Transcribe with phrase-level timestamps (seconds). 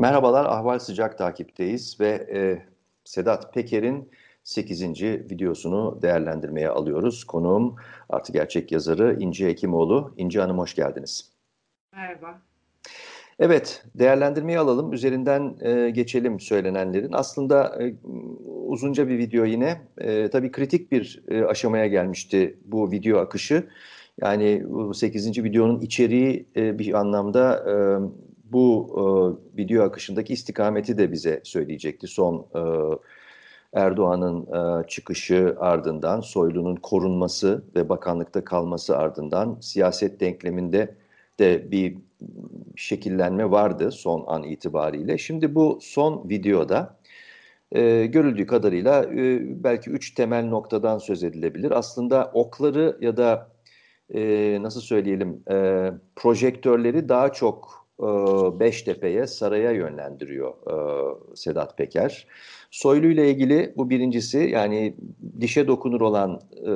[0.00, 2.62] Merhabalar, Ahval Sıcak takipteyiz ve e,
[3.04, 4.10] Sedat Peker'in
[4.44, 5.02] 8.
[5.02, 7.24] videosunu değerlendirmeye alıyoruz.
[7.24, 7.76] Konuğum
[8.08, 10.14] artı gerçek yazarı İnci Hekimoğlu.
[10.16, 11.32] İnci Hanım hoş geldiniz.
[11.92, 12.38] Merhaba.
[13.38, 14.92] Evet, değerlendirmeyi alalım.
[14.92, 17.12] Üzerinden e, geçelim söylenenlerin.
[17.12, 17.94] Aslında e,
[18.66, 19.80] uzunca bir video yine.
[19.98, 23.68] E, tabii kritik bir e, aşamaya gelmişti bu video akışı.
[24.20, 25.44] Yani bu 8.
[25.44, 27.74] videonun içeriği e, bir anlamda e,
[28.52, 29.02] bu e,
[29.58, 32.06] video akışındaki istikameti de bize söyleyecekti.
[32.06, 32.60] Son e,
[33.72, 40.94] Erdoğan'ın e, çıkışı ardından, Soylu'nun korunması ve bakanlıkta kalması ardından siyaset denkleminde
[41.38, 41.98] de bir
[42.76, 45.18] şekillenme vardı son an itibariyle.
[45.18, 46.98] Şimdi bu son videoda
[47.72, 51.70] e, görüldüğü kadarıyla e, belki üç temel noktadan söz edilebilir.
[51.70, 53.50] Aslında okları ya da
[54.14, 57.87] e, nasıl söyleyelim e, projektörleri daha çok
[58.60, 62.26] Beştepe'ye, saraya yönlendiriyor e, Sedat Peker.
[62.70, 64.96] Soylu ile ilgili bu birincisi yani
[65.40, 66.72] dişe dokunur olan e,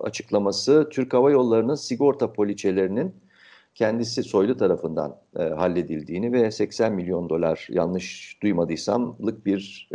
[0.00, 3.14] açıklaması Türk Hava Yolları'nın sigorta poliçelerinin
[3.74, 9.88] kendisi Soylu tarafından e, halledildiğini ve 80 milyon dolar yanlış duymadıysamlık bir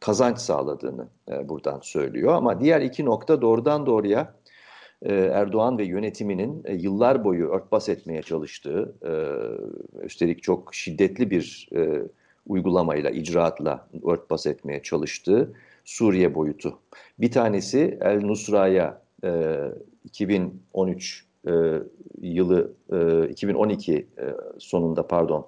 [0.00, 1.08] kazanç sağladığını
[1.44, 2.34] buradan söylüyor.
[2.34, 4.34] Ama diğer iki nokta doğrudan doğruya
[5.10, 9.12] Erdoğan ve yönetiminin e, yıllar boyu örtbas etmeye çalıştığı, e,
[10.04, 11.68] üstelik çok şiddetli bir
[12.46, 15.52] uygulamayla, icraatla örtbas etmeye çalıştığı
[15.84, 16.78] Suriye boyutu.
[17.18, 19.02] Bir tanesi El Nusra'ya
[20.04, 21.24] 2013
[22.20, 22.72] yılı
[23.30, 24.06] 2012
[24.58, 25.46] sonunda pardon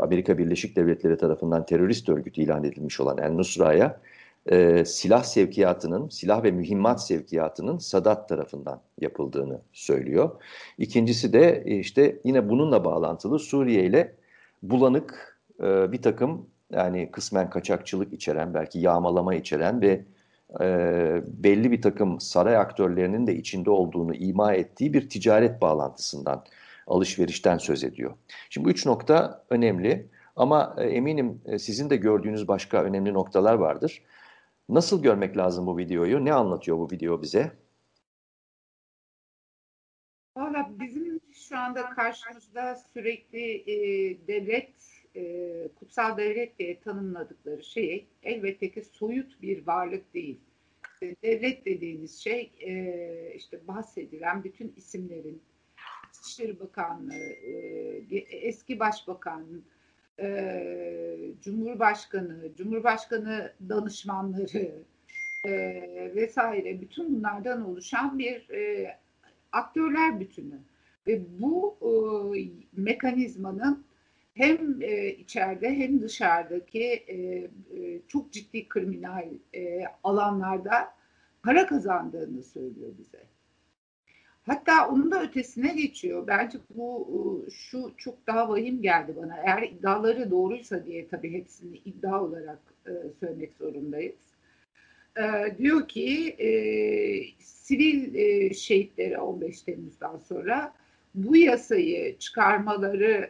[0.00, 4.00] Amerika Birleşik Devletleri tarafından terörist örgüt ilan edilmiş olan El Nusra'ya
[4.48, 10.30] e, silah sevkiyatının, silah ve mühimmat sevkiyatının Sadat tarafından yapıldığını söylüyor.
[10.78, 14.14] İkincisi de e, işte yine bununla bağlantılı Suriye ile
[14.62, 20.04] bulanık e, bir takım yani kısmen kaçakçılık içeren, belki yağmalama içeren ve
[20.60, 20.66] e,
[21.26, 26.44] belli bir takım saray aktörlerinin de içinde olduğunu ima ettiği bir ticaret bağlantısından,
[26.86, 28.14] alışverişten söz ediyor.
[28.50, 30.06] Şimdi bu üç nokta önemli
[30.36, 34.02] ama e, eminim e, sizin de gördüğünüz başka önemli noktalar vardır.
[34.68, 36.24] Nasıl görmek lazım bu videoyu?
[36.24, 37.52] Ne anlatıyor bu video bize?
[40.36, 43.76] Valla bizim şu anda karşımızda sürekli e,
[44.26, 44.70] devlet,
[45.16, 50.40] e, kutsal devlet diye tanımladıkları şey elbette ki soyut bir varlık değil.
[51.02, 55.42] E, devlet dediğiniz şey e, işte bahsedilen bütün isimlerin
[56.10, 59.62] İçişleri Bakanlığı, e, eski Başbakan,
[60.20, 64.72] e, Cumhurbaşkanı, Cumhurbaşkanı danışmanları
[65.44, 65.52] e,
[66.14, 68.96] vesaire bütün bunlardan oluşan bir e,
[69.52, 70.58] aktörler bütünü.
[71.06, 72.40] Ve bu e,
[72.72, 73.84] mekanizmanın
[74.34, 80.94] hem e, içeride hem dışarıdaki e, e, çok ciddi kriminal e, alanlarda
[81.42, 83.37] para kazandığını söylüyor bize.
[84.48, 86.26] Hatta onun da ötesine geçiyor.
[86.26, 87.08] Bence bu
[87.46, 89.36] e, şu çok daha vahim geldi bana.
[89.36, 94.14] Eğer iddiaları doğruysa diye tabii hepsini iddia olarak e, söylemek zorundayız.
[95.16, 96.36] E, diyor ki
[97.38, 100.74] sivil e, şehitleri 15 Temmuz'dan sonra
[101.14, 103.28] bu yasayı çıkarmaları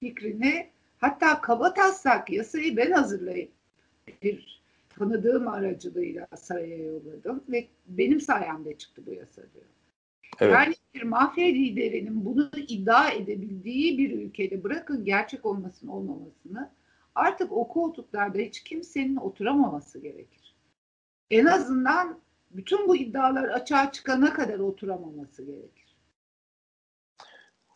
[0.00, 3.52] fikrini hatta kaba taslak yasayı ben hazırlayıp
[4.22, 9.64] bir tanıdığım aracılığıyla saraya yolladım ve benim sayemde çıktı bu yasa diyor.
[10.40, 10.52] Evet.
[10.54, 16.70] Yani bir mafya liderinin bunu iddia edebildiği bir ülkede bırakın gerçek olmasını olmamasını
[17.14, 20.54] artık o koltuklarda hiç kimsenin oturamaması gerekir.
[21.30, 25.96] En azından bütün bu iddialar açığa çıkana kadar oturamaması gerekir.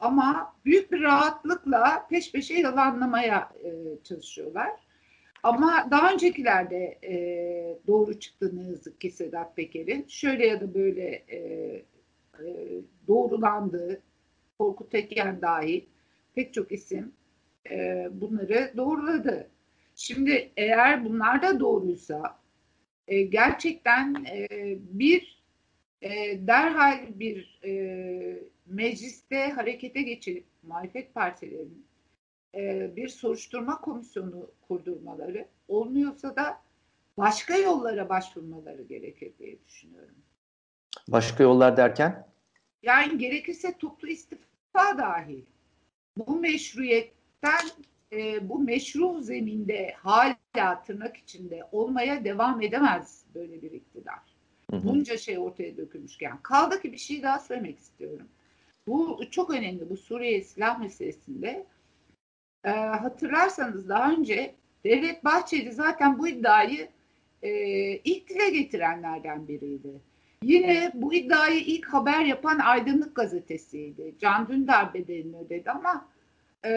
[0.00, 4.70] Ama büyük bir rahatlıkla peş peşe yalanlamaya e, çalışıyorlar.
[5.42, 7.16] Ama daha öncekilerde e,
[7.86, 10.06] doğru çıktı ne yazık ki Sedat Peker'in.
[10.08, 11.38] Şöyle ya da böyle e,
[13.08, 14.02] doğrulandığı,
[14.58, 15.82] Korkut Tekken dahil
[16.34, 17.12] pek çok isim
[17.70, 19.48] e, bunları doğruladı.
[19.94, 22.38] Şimdi eğer bunlar da doğruysa
[23.08, 24.48] e, gerçekten e,
[24.80, 25.42] bir
[26.02, 26.10] e,
[26.46, 31.86] derhal bir e, mecliste harekete geçirip muhalefet partilerinin
[32.54, 36.60] e, bir soruşturma komisyonu kurdurmaları olmuyorsa da
[37.18, 40.16] başka yollara başvurmaları gerekir diye düşünüyorum.
[41.08, 42.27] Başka yollar derken?
[42.82, 45.42] Yani gerekirse toplu istifa dahil.
[46.16, 47.66] Bu meşruiyetten
[48.12, 54.20] e, bu meşru zeminde hala tırnak içinde olmaya devam edemez böyle bir iktidar.
[54.70, 54.84] Hı hı.
[54.84, 56.38] Bunca şey ortaya dökülmüşken.
[56.42, 58.28] Kaldı ki bir şey daha söylemek istiyorum.
[58.86, 59.90] Bu çok önemli.
[59.90, 61.66] Bu Suriye silah meselesinde
[62.64, 64.54] E, hatırlarsanız daha önce
[64.84, 66.88] Devlet Bahçeli zaten bu iddiayı
[67.42, 67.50] e,
[67.96, 70.00] ilk dile getirenlerden biriydi.
[70.42, 74.14] Yine bu iddiayı ilk haber yapan Aydınlık Gazetesi'ydi.
[74.20, 76.04] Can Dündar bedelini ödedi ama
[76.64, 76.70] e,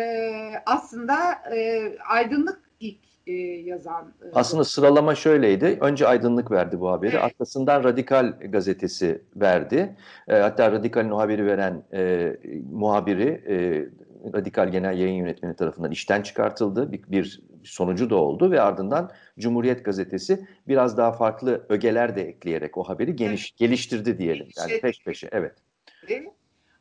[0.66, 1.16] aslında
[1.56, 2.98] e, Aydınlık ilk
[3.28, 4.14] e, yazan.
[4.24, 5.78] E, aslında sıralama şöyleydi.
[5.82, 7.12] Önce Aydınlık verdi bu haberi.
[7.16, 7.24] Evet.
[7.24, 9.96] Arkasından Radikal gazetesi verdi.
[10.28, 12.34] E, hatta Radikal'in o haberi veren e,
[12.72, 13.86] muhabiri e,
[14.34, 16.92] Radikal Genel Yayın Yönetmeni tarafından işten çıkartıldı.
[16.92, 22.78] Bir, bir sonucu da oldu ve ardından Cumhuriyet Gazetesi biraz daha farklı ögeler de ekleyerek
[22.78, 24.48] o haberi geniş geliştirdi diyelim.
[24.58, 25.56] Yani peş peşe evet.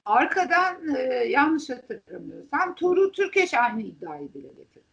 [0.04, 4.84] Arkadan e, yanlış hatırlamıyorsam Tuğrul Türkeş aynı iddiayı dile getirdi.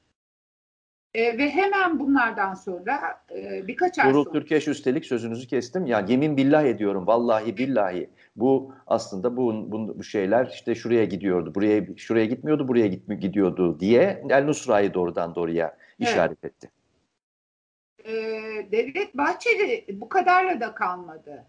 [1.13, 4.39] E, ve hemen bunlardan sonra e, birkaç ay Tuğrul sonra...
[4.39, 5.85] Türkeş üstelik sözünüzü kestim.
[5.85, 8.09] Ya yemin billah ediyorum vallahi billahi.
[8.37, 13.79] Bu aslında bu, bu, bu şeyler işte şuraya gidiyordu, buraya şuraya gitmiyordu, buraya gitmi, gidiyordu
[13.79, 16.09] diye El Nusra'yı doğrudan doğruya evet.
[16.09, 16.71] işaret etti.
[18.05, 18.13] Ee,
[18.71, 21.45] Devlet Bahçeli bu kadarla da kalmadı.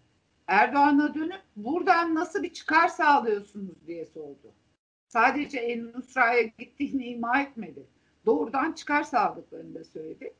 [0.47, 4.53] Erdoğan'a dönüp buradan nasıl bir çıkar sağlıyorsunuz diye sordu.
[5.07, 7.87] Sadece El Nusra'ya gittiğini ima etmedi
[8.25, 10.33] doğrudan çıkar sağladıklarını da söyledi.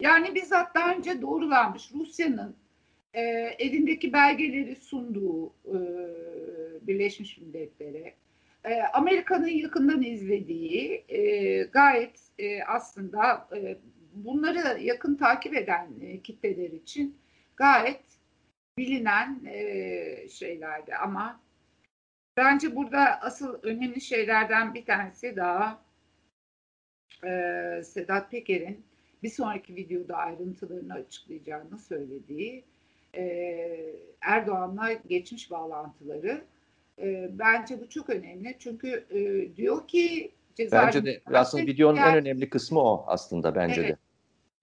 [0.00, 2.56] Yani bizzat daha önce doğrulanmış Rusya'nın
[3.14, 3.20] e,
[3.58, 5.76] elindeki belgeleri sunduğu e,
[6.86, 8.14] Birleşmiş Milletler'e,
[8.64, 13.76] e, Amerika'nın yakından izlediği e, gayet e, aslında e,
[14.14, 17.16] bunları yakın takip eden e, kitleler için
[17.56, 18.00] gayet
[18.78, 20.94] bilinen e, şeylerdi.
[20.94, 21.40] Ama
[22.36, 25.82] bence burada asıl önemli şeylerden bir tanesi daha
[27.24, 27.30] e,
[27.84, 28.84] Sedat Peker'in
[29.22, 32.64] bir sonraki videoda ayrıntılarını açıklayacağını söylediği
[34.20, 36.44] Erdoğan'la geçmiş bağlantıları.
[36.98, 40.32] E, bence bu çok önemli çünkü e, diyor ki
[40.72, 43.96] Bence de aslında videonun en önemli kısmı o aslında bence evet, de.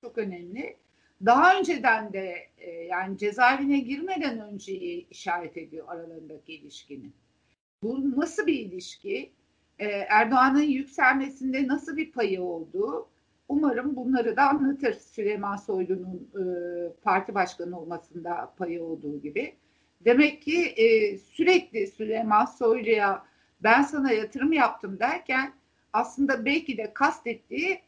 [0.02, 0.78] Çok önemli.
[1.26, 4.74] Daha önceden de e, yani cezaevine girmeden önce
[5.10, 7.14] işaret ediyor aralarındaki ilişkinin.
[7.84, 9.32] Bu nasıl bir ilişki?
[10.10, 13.10] Erdoğan'ın yükselmesinde nasıl bir payı olduğu
[13.52, 14.94] umarım bunları da anlatır.
[14.94, 16.44] Süleyman Soylu'nun e,
[17.04, 19.56] parti başkanı olmasında payı olduğu gibi.
[20.06, 23.24] Demek ki e, sürekli Süleyman Soylu'ya
[23.64, 25.54] ben sana yatırım yaptım derken
[25.94, 27.82] aslında belki de kastettiği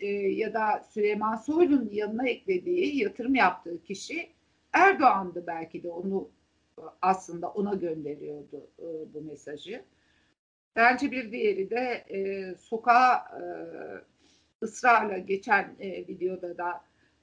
[0.00, 4.28] e, ya da Süleyman Soylu'nun yanına eklediği yatırım yaptığı kişi
[4.72, 6.28] Erdoğan'dı belki de onu
[7.02, 8.70] aslında ona gönderiyordu
[9.14, 9.84] bu mesajı.
[10.76, 13.42] Bence bir diğeri de e, sokağa e,
[14.62, 16.80] ısrarla geçen e, videoda da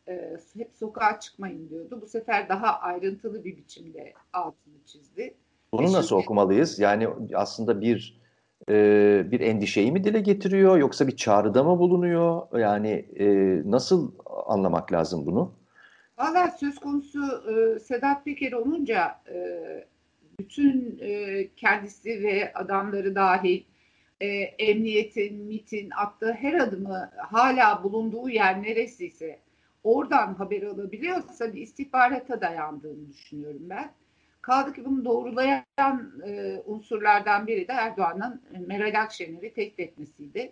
[0.08, 2.00] e, hep sokağa çıkmayın diyordu.
[2.02, 5.34] Bu sefer daha ayrıntılı bir biçimde altını çizdi.
[5.74, 6.80] Bunu nasıl şimdi, okumalıyız?
[6.80, 8.22] Yani aslında bir
[8.70, 8.74] e,
[9.32, 12.60] bir endişeyi mi dile getiriyor yoksa bir çağrıda mı bulunuyor?
[12.60, 13.26] Yani e,
[13.66, 14.12] nasıl
[14.46, 15.52] anlamak lazım bunu?
[16.18, 19.38] Valla söz konusu e, Sedat Peker olunca e,
[20.40, 23.64] bütün e, kendisi ve adamları dahil
[24.22, 24.28] e,
[24.60, 29.40] emniyetin, MIT'in attığı her adımı hala bulunduğu yer neresiyse
[29.84, 33.92] oradan haber alabiliyorsa bir istihbarata dayandığını düşünüyorum ben.
[34.42, 40.52] Kaldı ki bunu doğrulayan e, unsurlardan biri de Erdoğan'ın Meral Akşener'i tehdit etmesiydi.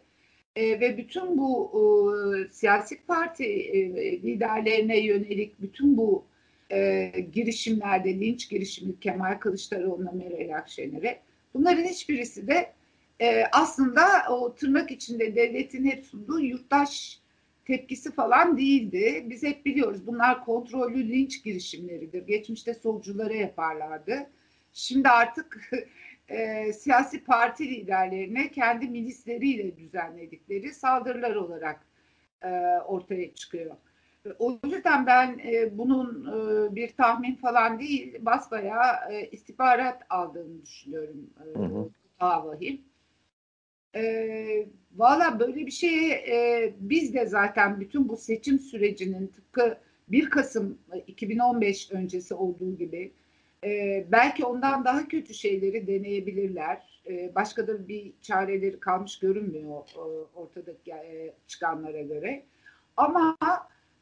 [0.56, 3.82] E, ve bütün bu e, siyasi parti e,
[4.22, 6.26] liderlerine yönelik bütün bu
[6.72, 11.20] e, girişimlerde, linç girişimi Kemal Kılıçdaroğlu'na, Meral Akşener'e
[11.54, 12.74] bunların hiçbirisi de
[13.22, 17.20] e, aslında o tırnak içinde devletin hep sunduğu yurttaş
[17.66, 19.26] tepkisi falan değildi.
[19.30, 22.28] Biz hep biliyoruz bunlar kontrollü linç girişimleridir.
[22.28, 24.30] Geçmişte solculara yaparlardı.
[24.74, 25.72] Şimdi artık
[26.30, 31.86] e, siyasi parti liderlerine kendi milisleriyle düzenledikleri saldırılar olarak
[32.44, 32.50] e,
[32.86, 33.76] ortaya çıkıyor.
[34.40, 41.30] O yüzden ben e, bunun e, bir tahmin falan değil, basbayağı e, istihbarat aldığını düşünüyorum.
[41.40, 41.90] E, hı hı.
[42.20, 42.82] Daha vahim.
[43.96, 50.30] E, Valla böyle bir şeye e, biz de zaten bütün bu seçim sürecinin tıpkı 1
[50.30, 53.12] Kasım 2015 öncesi olduğu gibi
[53.64, 57.02] e, belki ondan daha kötü şeyleri deneyebilirler.
[57.08, 60.00] E, başka da bir çareleri kalmış görünmüyor e,
[60.36, 62.44] ortadaki e, çıkanlara göre.
[62.98, 63.38] Ama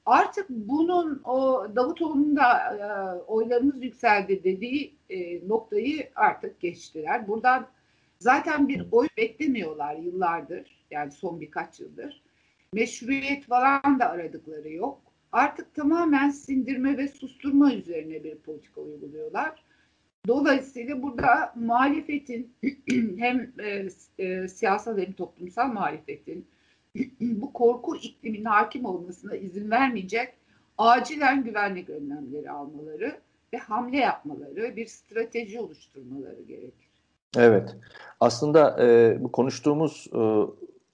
[0.05, 2.85] artık bunun o Davutoğlu'nun da e,
[3.21, 7.27] oylarımız yükseldi dediği e, noktayı artık geçtiler.
[7.27, 7.67] Buradan
[8.21, 10.85] zaten bir oy beklemiyorlar yıllardır.
[10.91, 12.21] Yani son birkaç yıldır.
[12.73, 15.01] Meşruiyet falan da aradıkları yok.
[15.31, 19.63] Artık tamamen sindirme ve susturma üzerine bir politika uyguluyorlar.
[20.27, 22.53] Dolayısıyla burada muhalefetin
[23.17, 23.87] hem e,
[24.17, 26.47] e, siyasal hem toplumsal muhalefetin
[27.21, 30.33] bu korku ikliminin hakim olmasına izin vermeyecek
[30.77, 33.19] acilen güvenlik önlemleri almaları
[33.53, 36.90] ve hamle yapmaları, bir strateji oluşturmaları gerekir.
[37.37, 37.75] Evet,
[38.19, 40.21] aslında e, bu konuştuğumuz e,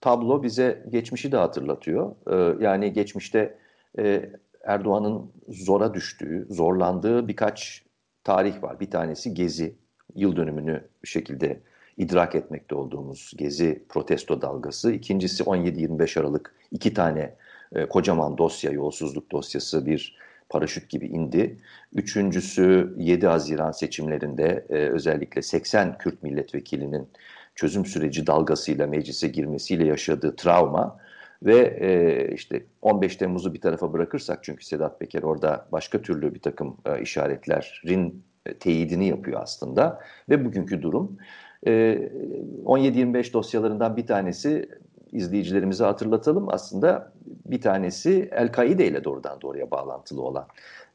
[0.01, 2.15] tablo bize geçmişi de hatırlatıyor.
[2.31, 3.57] E, yani geçmişte
[3.99, 4.29] e,
[4.63, 7.83] Erdoğan'ın zora düştüğü, zorlandığı birkaç
[8.23, 8.79] tarih var.
[8.79, 9.75] Bir tanesi Gezi,
[10.15, 11.59] yıl dönümünü bir şekilde
[11.97, 14.91] idrak etmekte olduğumuz Gezi protesto dalgası.
[14.91, 17.35] İkincisi 17-25 Aralık iki tane
[17.71, 20.17] e, kocaman dosya, yolsuzluk dosyası bir
[20.49, 21.57] paraşüt gibi indi.
[21.93, 27.07] Üçüncüsü 7 Haziran seçimlerinde e, özellikle 80 Kürt milletvekilinin
[27.55, 30.99] çözüm süreci dalgasıyla meclise girmesiyle yaşadığı travma
[31.43, 36.39] ve e, işte 15 Temmuz'u bir tarafa bırakırsak çünkü Sedat Peker orada başka türlü bir
[36.39, 39.99] takım e, işaretlerin e, teyidini yapıyor aslında
[40.29, 41.17] ve bugünkü durum.
[41.67, 41.71] E,
[42.65, 44.69] 17-25 dosyalarından bir tanesi
[45.11, 46.49] izleyicilerimize hatırlatalım.
[46.49, 47.13] Aslında
[47.51, 50.47] bir tanesi El-Kaide ile doğrudan doğruya bağlantılı olan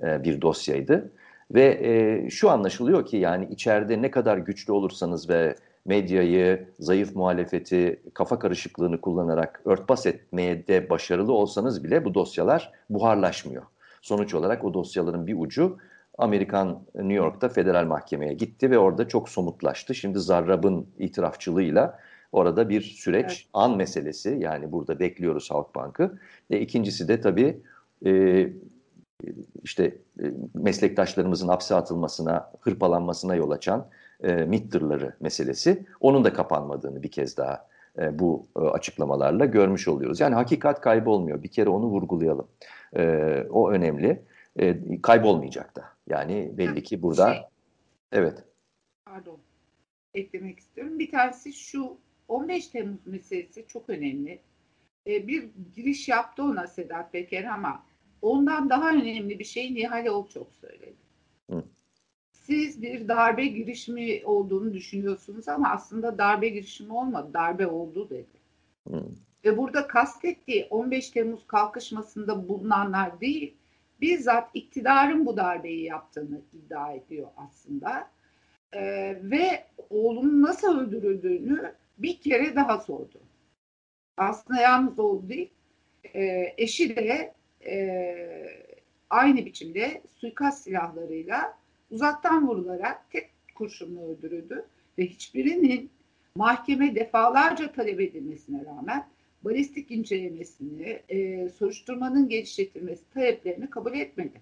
[0.03, 1.13] e, bir dosyaydı.
[1.51, 5.55] Ve e, şu anlaşılıyor ki yani içeride ne kadar güçlü olursanız ve
[5.85, 13.63] medyayı, zayıf muhalefeti, kafa karışıklığını kullanarak örtbas etmeye de başarılı olsanız bile bu dosyalar buharlaşmıyor.
[14.03, 15.79] Sonuç olarak o dosyaların bir ucu
[16.19, 19.95] Amerikan New York'ta federal mahkemeye gitti ve orada çok somutlaştı.
[19.95, 21.99] Şimdi Zarrab'ın itirafçılığıyla
[22.33, 23.47] orada bir süreç evet.
[23.53, 26.19] an meselesi yani burada bekliyoruz Halkbank'ı.
[26.51, 27.63] E, ikincisi de tabii
[28.07, 28.49] e,
[29.63, 30.25] işte e,
[30.55, 33.89] meslektaşlarımızın hapse atılmasına, hırpalanmasına yol açan
[34.23, 34.77] e, MİT
[35.21, 35.87] meselesi.
[36.01, 40.21] Onun da kapanmadığını bir kez daha e, bu e, açıklamalarla görmüş oluyoruz.
[40.21, 41.43] Yani hakikat kaybolmuyor.
[41.43, 42.49] Bir kere onu vurgulayalım.
[42.97, 44.23] E, o önemli.
[44.57, 45.85] E, kaybolmayacak da.
[46.07, 47.35] Yani belli ki burada...
[47.35, 47.43] Şey,
[48.13, 48.45] evet.
[49.05, 49.39] Pardon.
[50.15, 50.99] Eklemek istiyorum.
[50.99, 51.97] Bir tanesi şu
[52.33, 54.39] 15 Temmuz meselesi çok önemli.
[55.07, 57.85] E, bir giriş yaptı ona Sedat Peker ama
[58.23, 60.95] ondan daha önemli bir şey Nihal çok söyledi.
[61.51, 61.65] Hı
[62.47, 68.43] siz bir darbe girişimi olduğunu düşünüyorsunuz ama aslında darbe girişimi olmadı, darbe oldu dedi.
[69.45, 73.55] Ve burada kastettiği 15 Temmuz kalkışmasında bulunanlar değil,
[74.01, 78.09] bizzat iktidarın bu darbeyi yaptığını iddia ediyor aslında.
[78.75, 83.21] Ee, ve oğlunun nasıl öldürüldüğünü bir kere daha sordu.
[84.17, 85.51] Aslında yalnız oğlu değil,
[86.15, 87.35] e, eşi de
[87.67, 87.77] e,
[89.11, 91.59] aynı biçimde suikast silahlarıyla
[91.91, 94.65] uzaktan vurularak tek kurşunla öldürüldü
[94.99, 95.91] ve hiçbirinin
[96.35, 99.09] mahkeme defalarca talep edilmesine rağmen
[99.43, 104.41] balistik incelemesini, e, soruşturmanın genişletilmesi taleplerini kabul etmedi.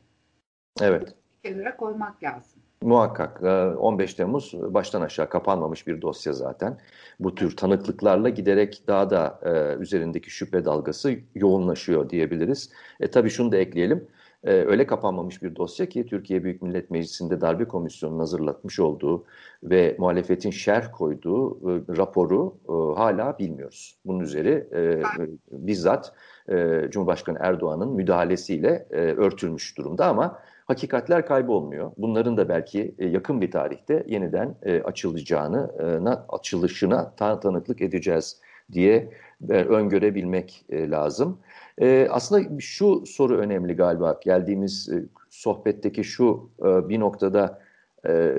[0.81, 1.15] Evet.
[1.45, 2.63] Bir kenara koymak lazım.
[2.83, 3.43] Muhakkak
[3.79, 6.79] 15 e, Temmuz baştan aşağı kapanmamış bir dosya zaten.
[7.21, 12.71] Bu tür tanıklıklarla giderek daha da e, üzerindeki şüphe dalgası yoğunlaşıyor diyebiliriz.
[13.01, 14.09] E, tabii şunu da ekleyelim
[14.45, 19.25] e, öyle kapanmamış bir dosya ki Türkiye Büyük Millet Meclisi'nde darbe komisyonunun hazırlatmış olduğu
[19.63, 23.99] ve muhalefetin şerh koyduğu e, raporu e, hala bilmiyoruz.
[24.05, 25.03] Bunun üzeri e,
[25.51, 26.13] bizzat
[26.49, 31.93] e, Cumhurbaşkanı Erdoğan'ın müdahalesiyle e, örtülmüş durumda ama hakikatler kaybolmuyor.
[31.99, 38.41] Bunların da belki e, yakın bir tarihte yeniden e, açılacağını, e, açılışına tanıklık edeceğiz
[38.73, 39.11] diye
[39.49, 41.39] e, öngörebilmek e, lazım.
[41.81, 44.21] E, aslında şu soru önemli galiba.
[44.25, 44.91] Geldiğimiz
[45.31, 47.63] sohbetteki şu bir noktada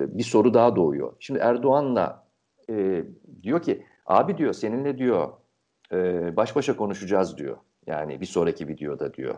[0.08, 1.14] bir soru daha doğuyor.
[1.20, 2.28] Şimdi Erdoğan'la
[3.44, 5.30] diyor ki abi diyor seninle diyor
[6.38, 7.58] baş başa konuşacağız diyor.
[7.88, 9.36] Yani bir sonraki videoda diyor.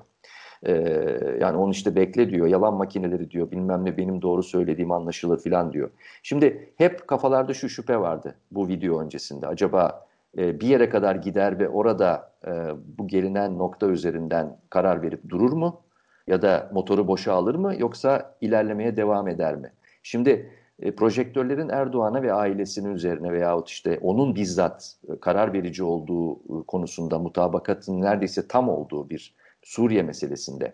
[1.39, 5.73] Yani onu işte bekle diyor, yalan makineleri diyor, bilmem ne benim doğru söylediğim anlaşılır filan
[5.73, 5.89] diyor.
[6.23, 9.47] Şimdi hep kafalarda şu şüphe vardı bu video öncesinde.
[9.47, 12.51] Acaba e, bir yere kadar gider ve orada e,
[12.97, 15.81] bu gelinen nokta üzerinden karar verip durur mu?
[16.27, 19.71] Ya da motoru boşa alır mı yoksa ilerlemeye devam eder mi?
[20.03, 20.49] Şimdi
[20.79, 28.01] e, projektörlerin Erdoğan'a ve ailesinin üzerine veyahut işte onun bizzat karar verici olduğu konusunda mutabakatın
[28.01, 30.73] neredeyse tam olduğu bir Suriye meselesinde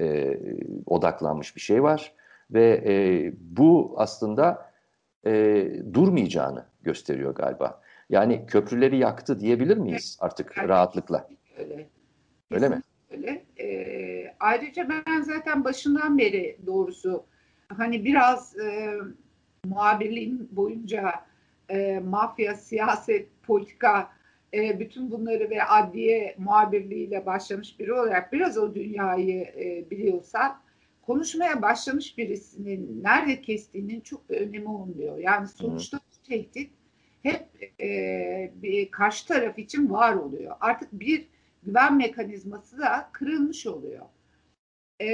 [0.00, 0.38] e,
[0.86, 2.12] odaklanmış bir şey var.
[2.50, 4.70] Ve e, bu aslında
[5.26, 7.79] e, durmayacağını gösteriyor galiba.
[8.10, 11.28] Yani köprüleri yaktı diyebilir miyiz artık yani, rahatlıkla?
[11.58, 11.88] Öyle.
[12.50, 12.82] Öyle mi?
[13.10, 13.44] Öyle.
[13.60, 17.24] Ee, ayrıca ben zaten başından beri doğrusu
[17.68, 18.94] hani biraz e,
[19.64, 21.12] muhabirliğim boyunca
[21.68, 24.10] e, mafya, siyaset, politika
[24.54, 30.60] e, bütün bunları ve adliye muhabirliğiyle başlamış biri olarak biraz o dünyayı e, biliyorsan
[31.02, 35.18] konuşmaya başlamış birisinin nerede kestiğinin çok bir önemi olmuyor.
[35.18, 36.00] Yani sonuçta Hı.
[36.28, 36.79] tehdit
[37.22, 40.56] hep e, bir karşı taraf için var oluyor.
[40.60, 41.28] Artık bir
[41.62, 44.06] güven mekanizması da kırılmış oluyor.
[45.02, 45.08] E,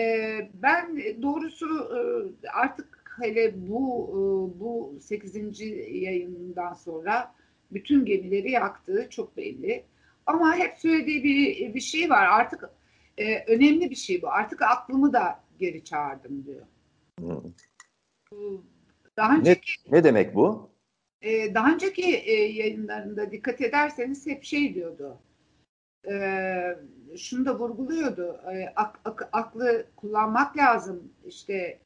[0.55, 4.21] ben doğrusu e, artık hele bu e,
[4.61, 5.61] bu 8.
[5.91, 7.35] yayınından sonra
[7.71, 9.85] bütün gemileri yaktığı çok belli.
[10.27, 12.27] Ama hep söylediği bir, bir şey var.
[12.27, 12.71] Artık
[13.19, 14.29] e, önemli bir şey bu.
[14.29, 16.67] Artık aklımı da geri çağırdım diyor.
[17.19, 17.53] Hmm.
[19.17, 20.71] Daha önceki, ne, ne demek bu?
[21.23, 25.19] E, daha önceki e, yayınlarında dikkat ederseniz hep şey diyordu.
[26.09, 26.17] E,
[27.17, 28.41] şunu da vurguluyordu.
[28.53, 31.13] E, ak, ak, aklı kullanmak lazım.
[31.27, 31.79] İşte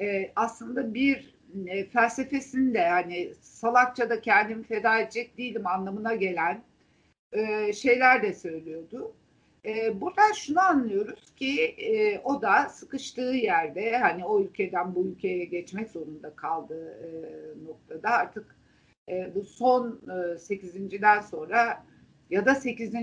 [0.00, 1.34] e, aslında bir
[1.66, 6.62] e, felsefesinde yani salakça da kendimi feda edecek değilim anlamına gelen
[7.32, 9.14] e, şeyler de söylüyordu.
[9.64, 15.44] E, buradan şunu anlıyoruz ki e, o da sıkıştığı yerde hani o ülkeden bu ülkeye
[15.44, 17.08] geçmek zorunda kaldığı e,
[17.66, 18.56] noktada artık
[19.08, 21.84] e, bu son e, 8.den sonra
[22.30, 22.94] ya da 8.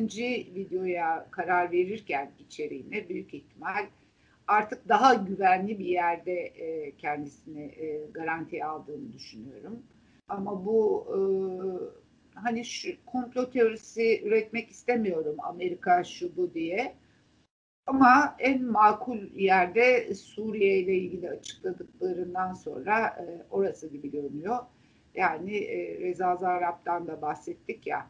[0.55, 3.87] videoya karar verirken içeriğine büyük ihtimal
[4.47, 9.83] artık daha güvenli bir yerde e, kendisini e, garantiye aldığını düşünüyorum.
[10.27, 11.19] Ama bu e,
[12.39, 16.95] hani şu komplo teorisi üretmek istemiyorum Amerika şu bu diye.
[17.85, 24.57] Ama en makul yerde Suriye ile ilgili açıkladıklarından sonra e, orası gibi görünüyor.
[25.15, 28.07] Yani e, Reza Zarrab'dan da bahsettik ya.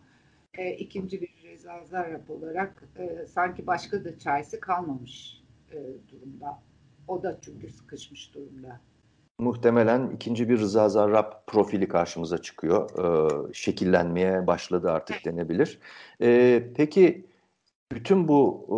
[0.57, 5.77] E, ikinci bir Reza Zarrab olarak e, sanki başka da çaresi kalmamış e,
[6.11, 6.59] durumda.
[7.07, 8.81] O da çünkü sıkışmış durumda.
[9.39, 12.89] Muhtemelen ikinci bir Rıza Zarrab profili karşımıza çıkıyor.
[12.99, 15.79] E, şekillenmeye başladı artık denebilir.
[16.21, 17.25] E, peki
[17.91, 18.77] bütün bu e,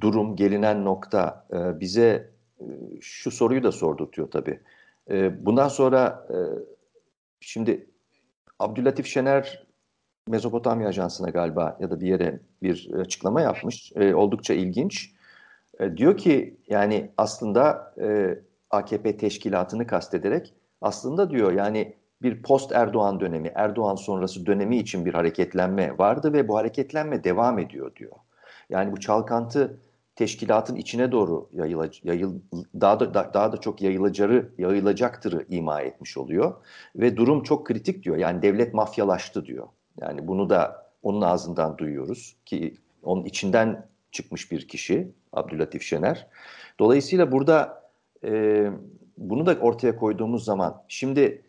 [0.00, 2.64] durum, gelinen nokta e, bize e,
[3.00, 4.60] şu soruyu da sordurtuyor tabii.
[5.10, 6.36] E, bundan sonra e,
[7.46, 7.86] şimdi
[8.58, 9.66] Abdülatif Şener
[10.28, 13.92] Mezopotamya Ajansı'na galiba ya da bir yere bir açıklama yapmış.
[13.96, 15.10] E, oldukça ilginç.
[15.80, 18.38] E, diyor ki yani aslında e,
[18.70, 25.14] AKP teşkilatını kastederek aslında diyor yani bir post Erdoğan dönemi, Erdoğan sonrası dönemi için bir
[25.14, 28.12] hareketlenme vardı ve bu hareketlenme devam ediyor diyor.
[28.70, 29.80] Yani bu çalkantı
[30.16, 32.34] teşkilatın içine doğru yayıla, yayıl,
[32.80, 36.54] daha da daha da çok yayılacağı yayılacaktırı ima etmiş oluyor
[36.96, 38.16] ve durum çok kritik diyor.
[38.16, 39.68] Yani devlet mafyalaştı diyor.
[40.00, 46.26] Yani bunu da onun ağzından duyuyoruz ki onun içinden çıkmış bir kişi Abdülatif Şener.
[46.78, 47.90] Dolayısıyla burada
[48.24, 48.70] e,
[49.18, 51.42] bunu da ortaya koyduğumuz zaman şimdi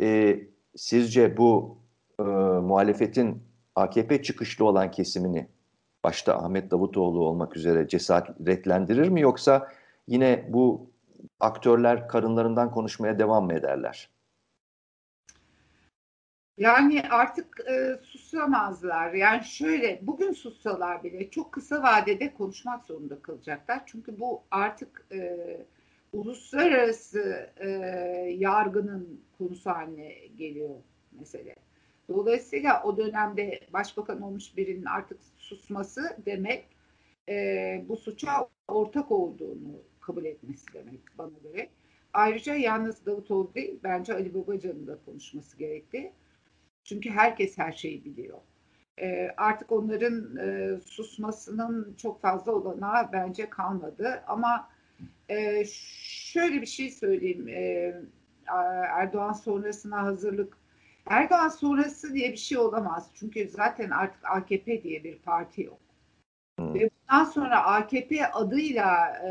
[0.00, 0.38] e,
[0.76, 1.78] sizce bu
[2.18, 3.42] e, muhalefetin
[3.74, 5.48] AKP çıkışlı olan kesimini
[6.08, 9.72] başta Ahmet Davutoğlu olmak üzere cesaretlendirir mi yoksa
[10.06, 10.90] yine bu
[11.40, 14.10] aktörler karınlarından konuşmaya devam mı ederler?
[16.56, 19.12] Yani artık e, susamazlar.
[19.12, 23.82] Yani şöyle bugün sussalar bile çok kısa vadede konuşmak zorunda kalacaklar.
[23.86, 25.38] Çünkü bu artık e,
[26.12, 27.68] uluslararası e,
[28.38, 30.74] yargının konusu haline geliyor
[31.12, 31.67] mesele.
[32.08, 36.66] Dolayısıyla o dönemde başbakan olmuş birinin artık susması demek
[37.28, 41.68] e, bu suça ortak olduğunu kabul etmesi demek bana göre.
[42.12, 46.12] Ayrıca yalnız Davutoğlu değil bence Ali Babacan'ın da konuşması gerekti.
[46.84, 48.38] Çünkü herkes her şeyi biliyor.
[49.00, 54.22] E, artık onların e, susmasının çok fazla olanağı bence kalmadı.
[54.26, 54.68] Ama
[55.28, 55.64] e,
[56.32, 57.48] şöyle bir şey söyleyeyim.
[57.48, 57.94] E,
[58.96, 60.58] Erdoğan sonrasına hazırlık.
[61.08, 63.10] Erdoğan sonrası diye bir şey olamaz.
[63.14, 65.78] Çünkü zaten artık AKP diye bir parti yok.
[66.58, 66.74] Hmm.
[66.74, 69.30] Ve bundan sonra AKP adıyla e,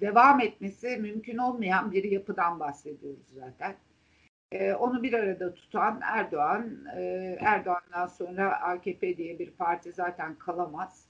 [0.00, 3.76] devam etmesi mümkün olmayan bir yapıdan bahsediyoruz zaten.
[4.52, 7.02] E, onu bir arada tutan Erdoğan, e,
[7.40, 11.08] Erdoğan'dan sonra AKP diye bir parti zaten kalamaz.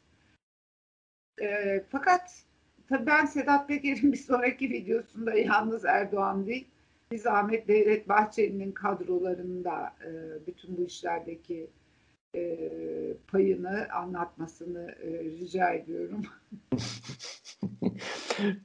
[1.42, 2.44] E, fakat
[2.88, 6.68] tabii ben Sedat Peker'in bir sonraki videosunda yalnız Erdoğan değil,
[7.12, 10.10] biz Ahmet Devlet Bahçeli'nin kadrolarında e,
[10.46, 11.70] bütün bu işlerdeki
[12.34, 12.58] e,
[13.32, 16.22] payını anlatmasını e, rica ediyorum.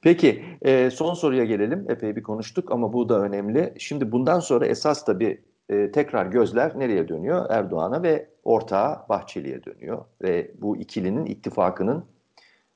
[0.02, 1.86] Peki e, son soruya gelelim.
[1.90, 3.74] Epey bir konuştuk ama bu da önemli.
[3.78, 7.46] Şimdi bundan sonra esas tabii e, tekrar gözler nereye dönüyor?
[7.50, 10.06] Erdoğan'a ve ortağı Bahçeli'ye dönüyor.
[10.22, 12.06] Ve bu ikilinin ittifakının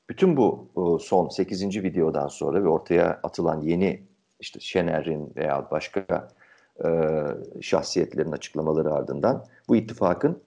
[0.08, 1.82] bütün bu e, son 8.
[1.82, 4.09] videodan sonra ve ortaya atılan yeni
[4.40, 6.28] işte Şener'in veya başka
[6.84, 6.88] e,
[7.60, 10.42] şahsiyetlerin açıklamaları ardından bu ittifakın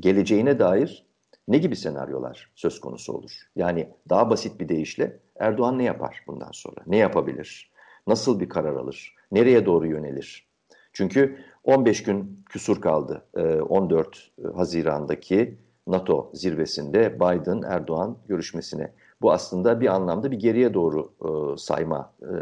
[0.00, 1.06] geleceğine dair
[1.48, 3.32] ne gibi senaryolar söz konusu olur?
[3.56, 6.80] Yani daha basit bir deyişle Erdoğan ne yapar bundan sonra?
[6.86, 7.70] Ne yapabilir?
[8.06, 9.14] Nasıl bir karar alır?
[9.32, 10.46] Nereye doğru yönelir?
[10.92, 13.26] Çünkü 15 gün küsur kaldı
[13.68, 18.92] 14 e, Haziran'daki NATO zirvesinde Biden-Erdoğan görüşmesine.
[19.22, 22.32] Bu aslında bir anlamda bir geriye doğru e, sayma e,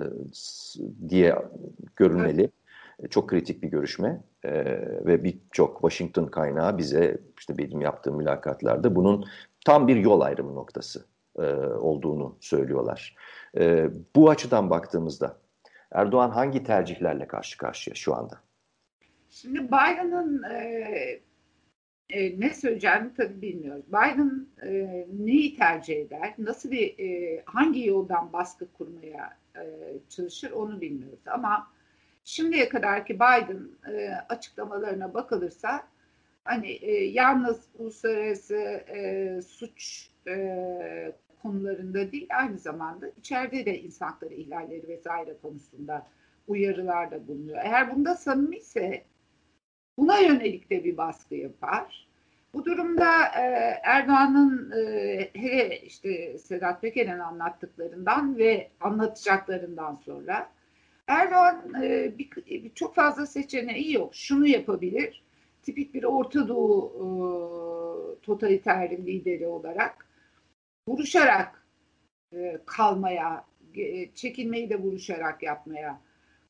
[1.08, 1.38] diye
[1.96, 2.40] görünmeli.
[2.40, 3.10] Evet.
[3.10, 4.52] Çok kritik bir görüşme e,
[5.06, 9.24] ve birçok Washington kaynağı bize işte benim yaptığım mülakatlarda bunun
[9.66, 11.04] tam bir yol ayrımı noktası
[11.38, 13.16] e, olduğunu söylüyorlar.
[13.56, 15.36] E, bu açıdan baktığımızda
[15.90, 18.40] Erdoğan hangi tercihlerle karşı karşıya şu anda?
[19.30, 21.20] Şimdi Biden'ın e,
[22.10, 23.84] e, ne söyleyeceğini tabii bilmiyoruz.
[23.88, 29.62] Biden e, neyi tercih eder, nasıl bir e, hangi yoldan baskı kurmaya e,
[30.08, 31.22] çalışır onu bilmiyoruz.
[31.26, 31.70] Ama
[32.24, 35.88] şimdiye kadar ki Biden e, açıklamalarına bakılırsa
[36.44, 38.56] hani e, yalnız uluslararası
[38.94, 41.12] e, suç e,
[41.42, 46.06] konularında değil aynı zamanda içeride de insan hakları ihlalleri vesaire konusunda
[46.48, 47.58] uyarılarda bulunuyor.
[47.62, 49.04] Eğer bunda samimi ise
[49.98, 52.08] buna yönelik de bir baskı yapar.
[52.54, 53.40] Bu durumda e,
[53.82, 60.50] Erdoğan'ın e, hele işte Sedat Peker'in anlattıklarından ve anlatacaklarından sonra
[61.06, 64.14] Erdoğan e, bir, bir, çok fazla seçeneği yok.
[64.14, 65.22] Şunu yapabilir.
[65.62, 67.06] Tipik bir Orta Doğu e,
[68.22, 70.06] totaliter lideri olarak
[70.88, 71.66] vuruşarak
[72.32, 73.44] e, kalmaya,
[73.76, 76.00] e, çekinmeyi de vuruşarak yapmaya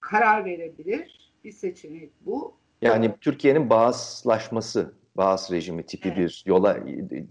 [0.00, 1.32] karar verebilir.
[1.44, 2.56] Bir seçenek bu.
[2.84, 6.18] Yani Türkiye'nin bağızlaşması, bağız rejimi tipi evet.
[6.18, 6.78] bir yola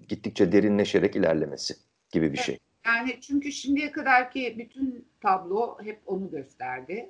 [0.10, 1.76] gittikçe derinleşerek ilerlemesi
[2.12, 2.60] gibi bir şey.
[2.86, 7.10] Yani çünkü şimdiye kadarki bütün tablo hep onu gösterdi.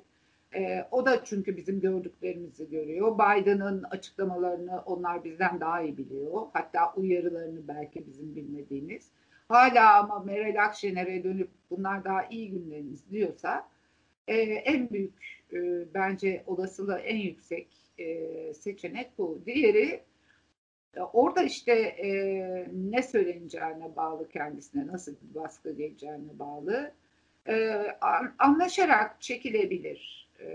[0.54, 3.14] Ee, o da çünkü bizim gördüklerimizi görüyor.
[3.14, 6.46] Biden'ın açıklamalarını onlar bizden daha iyi biliyor.
[6.52, 9.08] Hatta uyarılarını belki bizim bilmediğimiz.
[9.48, 13.68] Hala ama Meral Akşener'e dönüp bunlar daha iyi günlerimiz diyorsa
[14.28, 15.58] e, en büyük e,
[15.94, 19.42] bence olasılığı en yüksek e, seçenek bu.
[19.46, 20.02] Diğeri
[20.94, 22.10] e, orada işte e,
[22.72, 26.92] ne söyleneceğine bağlı kendisine, nasıl bir baskı geleceğine bağlı.
[27.48, 27.86] E,
[28.38, 30.28] anlaşarak çekilebilir.
[30.38, 30.50] E,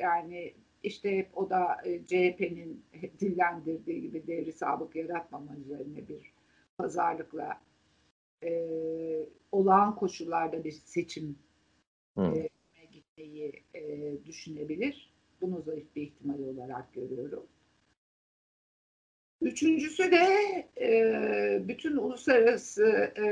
[0.00, 2.84] yani işte hep o da e, CHP'nin
[3.20, 6.32] dillendirdiği gibi devri sabık yaratmama üzerine bir
[6.78, 7.60] pazarlıkla
[8.42, 8.68] e,
[9.52, 11.38] olağan koşullarda bir seçim
[12.14, 12.34] hmm.
[12.34, 12.48] e,
[12.92, 15.13] gitmeyi e, düşünebilir.
[15.44, 17.46] Bunu zayıf bir ihtimal olarak görüyorum.
[19.40, 20.26] Üçüncüsü de
[20.80, 23.24] e, bütün uluslararası e,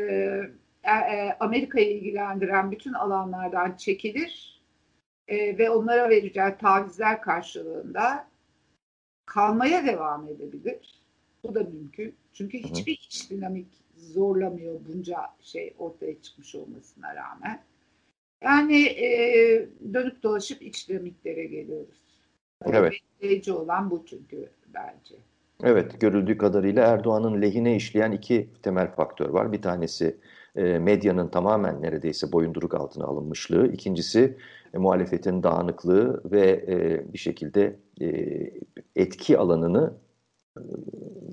[0.85, 4.63] e, Amerika'yı ilgilendiren bütün alanlardan çekilir
[5.29, 8.29] e, ve onlara vereceği tavizler karşılığında
[9.27, 11.03] kalmaya devam edebilir.
[11.45, 12.15] Bu da mümkün.
[12.33, 17.63] Çünkü hiçbir iç dinamik zorlamıyor bunca şey ortaya çıkmış olmasına rağmen.
[18.45, 19.09] Yani e,
[19.95, 22.03] dönüp dolaşıp iç dinamiklere geliyoruz.
[22.67, 22.93] Evet.
[23.21, 25.15] Belirleyici olan bu çünkü bence.
[25.63, 29.53] Evet, görüldüğü kadarıyla Erdoğan'ın lehine işleyen iki temel faktör var.
[29.53, 30.17] Bir tanesi
[30.57, 33.73] e, medyanın tamamen neredeyse boyunduruk altına alınmışlığı.
[33.73, 34.37] İkincisi
[34.75, 38.07] e, muhalefetin dağınıklığı ve e, bir şekilde e,
[38.97, 39.95] etki alanını
[40.57, 40.63] e,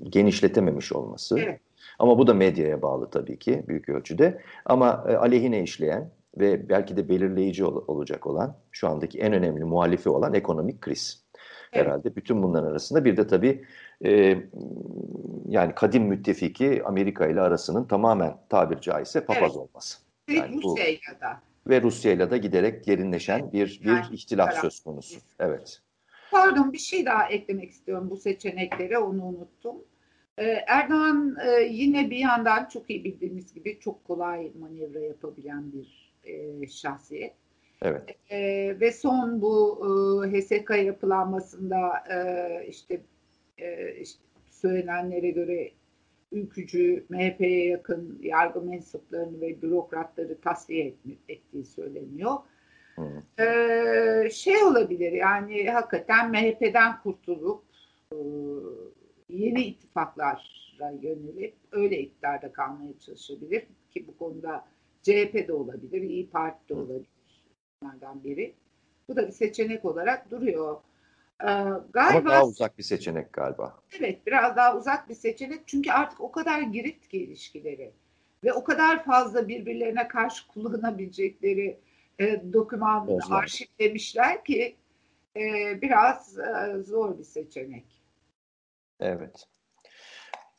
[0.08, 1.38] genişletememiş olması.
[1.38, 1.60] Evet.
[1.98, 4.42] Ama bu da medyaya bağlı tabii ki büyük ölçüde.
[4.64, 9.64] Ama e, aleyhine işleyen ve belki de belirleyici ol, olacak olan şu andaki en önemli
[9.64, 11.24] muhalifi olan ekonomik kriz.
[11.72, 11.86] Evet.
[11.86, 13.64] Herhalde bütün bunların arasında bir de tabii
[14.04, 14.38] e,
[15.48, 19.56] yani kadim müttefiki Amerika ile arasının tamamen tabir caizse papaz evet.
[19.56, 19.98] olması.
[20.28, 20.98] Yani de.
[21.68, 25.20] Ve Rusya ile de giderek derinleşen bir, bir yani, ihtilaf söz konusu.
[25.38, 25.80] Evet.
[26.30, 29.76] Pardon bir şey daha eklemek istiyorum bu seçeneklere onu unuttum.
[30.38, 35.99] Ee, Erdoğan e, yine bir yandan çok iyi bildiğimiz gibi çok kolay manevra yapabilen bir
[36.24, 37.34] e, şahsiyet.
[37.82, 38.16] Evet.
[38.30, 38.40] E,
[38.80, 39.82] ve son bu
[40.26, 43.00] e, HSK yapılanmasında e, işte,
[43.58, 45.70] e, işte söylenenlere göre
[46.32, 50.94] ülkücü, MHP'ye yakın yargı mensuplarını ve bürokratları tasfiye
[51.28, 52.36] ettiği söyleniyor.
[53.38, 57.64] Ee, şey olabilir yani hakikaten MHP'den kurtulup
[58.12, 58.16] e,
[59.28, 60.40] yeni ittifaklara
[61.02, 64.64] yönelip öyle iktidarda kalmaya çalışabilir ki bu konuda
[65.02, 67.06] CHP de olabilir, İyi Parti de olabilir
[67.82, 68.54] bunlardan biri.
[69.08, 70.80] Bu da bir seçenek olarak duruyor.
[71.42, 71.46] Ee,
[71.92, 73.78] galiba, Ama daha uzak bir seçenek galiba.
[73.98, 77.92] Evet biraz daha uzak bir seçenek çünkü artık o kadar girift ki ilişkileri
[78.44, 81.78] ve o kadar fazla birbirlerine karşı kullanabilecekleri
[82.18, 83.32] e, doküman Özlem.
[83.32, 84.76] arşivlemişler ki
[85.36, 85.42] e,
[85.82, 88.02] biraz e, zor bir seçenek.
[89.00, 89.46] Evet.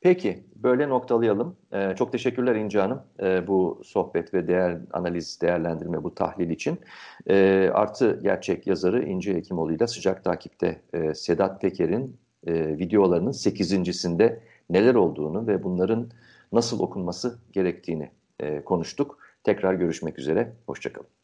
[0.02, 1.58] Peki, böyle noktalayalım.
[1.74, 6.80] Ee, çok teşekkürler İnce Hanım e, bu sohbet ve değer analiz, değerlendirme, bu tahlil için.
[7.30, 14.40] E, artı gerçek yazarı İnce Hekimoğlu ile sıcak takipte e, Sedat Peker'in e, videolarının sekizincisinde
[14.70, 16.10] neler olduğunu ve bunların
[16.52, 18.12] nasıl okunması gerektiğini
[18.66, 19.18] konuştuk.
[19.44, 21.21] Tekrar görüşmek üzere, hoşçakalın.